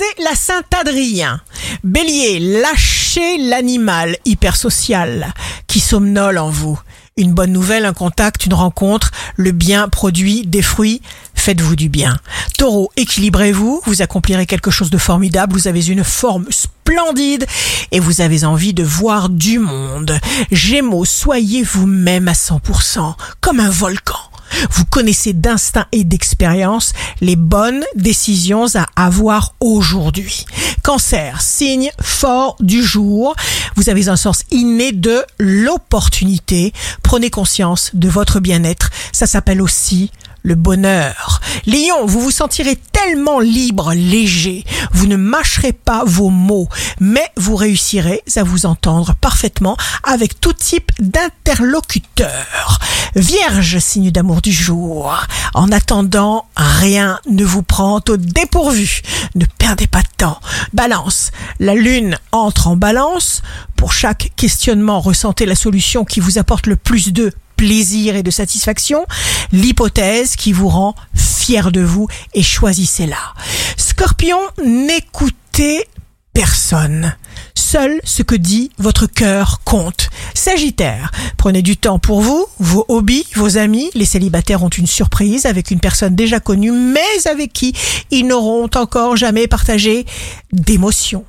c'est 0.00 0.22
la 0.22 0.34
Saint-Adrien. 0.34 1.42
Bélier, 1.84 2.38
lâchez 2.38 3.36
l'animal 3.36 4.16
hypersocial 4.24 5.34
qui 5.66 5.78
somnole 5.78 6.38
en 6.38 6.48
vous. 6.48 6.80
Une 7.18 7.34
bonne 7.34 7.52
nouvelle, 7.52 7.84
un 7.84 7.92
contact, 7.92 8.46
une 8.46 8.54
rencontre, 8.54 9.10
le 9.36 9.52
bien 9.52 9.88
produit 9.88 10.46
des 10.46 10.62
fruits. 10.62 11.02
Faites-vous 11.34 11.76
du 11.76 11.90
bien. 11.90 12.16
Taureau, 12.56 12.90
équilibrez-vous, 12.96 13.82
vous 13.84 14.00
accomplirez 14.00 14.46
quelque 14.46 14.70
chose 14.70 14.88
de 14.88 14.96
formidable, 14.96 15.52
vous 15.52 15.68
avez 15.68 15.86
une 15.86 16.04
forme 16.04 16.46
splendide 16.48 17.46
et 17.92 18.00
vous 18.00 18.22
avez 18.22 18.44
envie 18.44 18.72
de 18.72 18.82
voir 18.82 19.28
du 19.28 19.58
monde. 19.58 20.18
Gémeaux, 20.50 21.04
soyez 21.04 21.62
vous-même 21.62 22.28
à 22.28 22.32
100%, 22.32 23.16
comme 23.42 23.60
un 23.60 23.70
volcan. 23.70 24.29
Vous 24.70 24.84
connaissez 24.84 25.32
d'instinct 25.32 25.86
et 25.92 26.04
d'expérience 26.04 26.92
les 27.20 27.36
bonnes 27.36 27.84
décisions 27.94 28.66
à 28.74 28.86
avoir 28.96 29.54
aujourd'hui. 29.60 30.44
Cancer, 30.82 31.40
signe 31.40 31.90
fort 32.00 32.56
du 32.60 32.82
jour. 32.82 33.34
Vous 33.76 33.88
avez 33.88 34.08
un 34.08 34.16
sens 34.16 34.44
inné 34.50 34.92
de 34.92 35.22
l'opportunité. 35.38 36.72
Prenez 37.02 37.30
conscience 37.30 37.90
de 37.94 38.08
votre 38.08 38.40
bien-être. 38.40 38.90
Ça 39.12 39.26
s'appelle 39.26 39.62
aussi 39.62 40.10
le 40.42 40.54
bonheur. 40.54 41.40
Lion, 41.66 42.06
vous 42.06 42.20
vous 42.20 42.30
sentirez 42.30 42.76
tellement 42.76 43.40
libre, 43.40 43.92
léger, 43.94 44.64
vous 44.92 45.06
ne 45.06 45.16
mâcherez 45.16 45.72
pas 45.72 46.04
vos 46.04 46.30
mots, 46.30 46.68
mais 46.98 47.26
vous 47.36 47.56
réussirez 47.56 48.22
à 48.36 48.42
vous 48.42 48.66
entendre 48.66 49.14
parfaitement 49.20 49.76
avec 50.02 50.40
tout 50.40 50.52
type 50.52 50.92
d'interlocuteur. 50.98 52.79
Vierge, 53.16 53.78
signe 53.78 54.10
d'amour 54.10 54.40
du 54.40 54.52
jour. 54.52 55.14
En 55.54 55.72
attendant, 55.72 56.46
rien 56.56 57.18
ne 57.28 57.44
vous 57.44 57.62
prend 57.62 58.00
au 58.08 58.16
dépourvu. 58.16 59.02
Ne 59.34 59.44
perdez 59.58 59.86
pas 59.86 60.02
de 60.02 60.08
temps. 60.16 60.40
Balance. 60.72 61.32
La 61.58 61.74
lune 61.74 62.16
entre 62.32 62.68
en 62.68 62.76
balance. 62.76 63.42
Pour 63.76 63.92
chaque 63.92 64.32
questionnement, 64.36 65.00
ressentez 65.00 65.46
la 65.46 65.54
solution 65.54 66.04
qui 66.04 66.20
vous 66.20 66.38
apporte 66.38 66.66
le 66.66 66.76
plus 66.76 67.12
de 67.12 67.32
plaisir 67.56 68.16
et 68.16 68.22
de 68.22 68.30
satisfaction, 68.30 69.04
l'hypothèse 69.52 70.34
qui 70.34 70.52
vous 70.52 70.68
rend 70.68 70.94
fier 71.14 71.70
de 71.70 71.82
vous 71.82 72.08
et 72.32 72.42
choisissez-la. 72.42 73.34
Scorpion, 73.76 74.38
n'écoutez 74.64 75.84
personne. 76.32 77.14
Seul 77.54 78.00
ce 78.04 78.22
que 78.22 78.34
dit 78.34 78.70
votre 78.78 79.06
cœur 79.06 79.60
compte. 79.64 80.10
Sagittaire, 80.34 81.10
prenez 81.36 81.62
du 81.62 81.76
temps 81.76 81.98
pour 81.98 82.20
vous, 82.20 82.46
vos 82.58 82.84
hobbies, 82.88 83.26
vos 83.34 83.58
amis. 83.58 83.90
Les 83.94 84.04
célibataires 84.04 84.62
ont 84.62 84.68
une 84.68 84.86
surprise 84.86 85.46
avec 85.46 85.70
une 85.70 85.80
personne 85.80 86.14
déjà 86.14 86.40
connue, 86.40 86.72
mais 86.72 87.00
avec 87.28 87.52
qui 87.52 87.74
ils 88.10 88.26
n'auront 88.26 88.68
encore 88.74 89.16
jamais 89.16 89.46
partagé 89.46 90.06
d'émotions. 90.52 91.24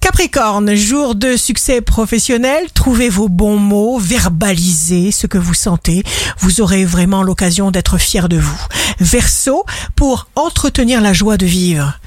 Capricorne, 0.00 0.74
jour 0.74 1.14
de 1.14 1.36
succès 1.36 1.80
professionnel, 1.80 2.66
trouvez 2.72 3.08
vos 3.08 3.28
bons 3.28 3.58
mots, 3.58 3.98
verbalisez 3.98 5.10
ce 5.10 5.26
que 5.26 5.38
vous 5.38 5.54
sentez. 5.54 6.02
Vous 6.38 6.60
aurez 6.60 6.84
vraiment 6.84 7.22
l'occasion 7.22 7.70
d'être 7.70 7.98
fier 7.98 8.28
de 8.28 8.38
vous. 8.38 8.66
Verseau, 9.00 9.64
pour 9.94 10.28
entretenir 10.36 11.00
la 11.00 11.12
joie 11.12 11.36
de 11.36 11.46
vivre, 11.46 11.98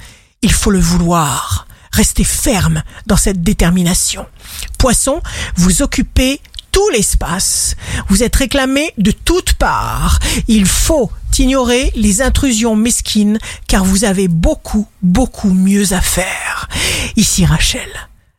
il 0.42 0.52
faut 0.52 0.70
le 0.70 0.80
vouloir. 0.80 1.66
Restez 2.00 2.24
ferme 2.24 2.82
dans 3.04 3.18
cette 3.18 3.42
détermination. 3.42 4.24
Poisson, 4.78 5.20
vous 5.56 5.82
occupez 5.82 6.40
tout 6.72 6.88
l'espace. 6.94 7.76
Vous 8.08 8.22
êtes 8.22 8.36
réclamé 8.36 8.94
de 8.96 9.10
toutes 9.10 9.52
parts. 9.52 10.18
Il 10.48 10.64
faut 10.64 11.10
ignorer 11.38 11.92
les 11.96 12.22
intrusions 12.22 12.74
mesquines 12.74 13.38
car 13.68 13.84
vous 13.84 14.04
avez 14.04 14.28
beaucoup, 14.28 14.86
beaucoup 15.02 15.50
mieux 15.50 15.92
à 15.92 16.00
faire. 16.00 16.70
Ici 17.16 17.44
Rachel, 17.44 17.90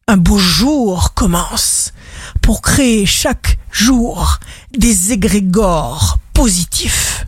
un 0.07 0.17
beau 0.17 0.39
jour 0.39 1.13
commence 1.13 1.93
pour 2.41 2.63
créer 2.63 3.05
chaque 3.05 3.59
jour 3.71 4.39
des 4.75 5.11
égrégores 5.11 6.17
positifs. 6.33 7.27